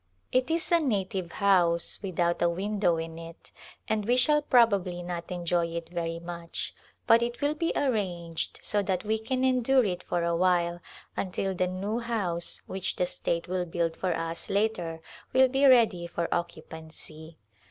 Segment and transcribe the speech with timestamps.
[0.31, 3.51] It is a native house without a window in it
[3.87, 6.73] and we shall probably not enjoy it very much
[7.05, 10.79] but it will be arranged so that we can endure it for a while,
[11.15, 15.01] until the new house which the state will build for us later
[15.33, 17.37] will be ready for occupancy.